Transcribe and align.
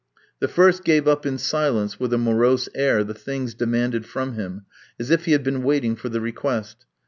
The 0.39 0.47
first 0.47 0.83
gave 0.83 1.07
up 1.07 1.27
in 1.27 1.37
silence, 1.37 1.99
with 1.99 2.11
a 2.11 2.17
morose 2.17 2.67
air, 2.73 3.03
the 3.03 3.13
things 3.13 3.53
demanded 3.53 4.03
from 4.07 4.33
him, 4.33 4.65
as 4.99 5.11
if 5.11 5.25
he 5.25 5.31
had 5.33 5.43
been 5.43 5.61
waiting 5.61 5.95
for 5.95 6.09
the 6.09 6.19
request. 6.19 6.87